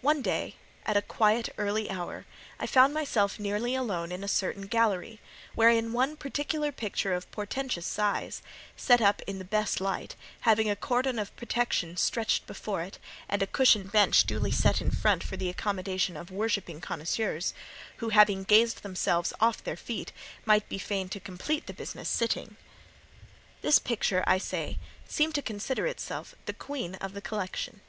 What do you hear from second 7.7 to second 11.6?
size, set up in the best light, having a cordon of